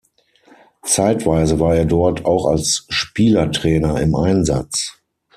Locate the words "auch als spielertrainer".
2.25-4.01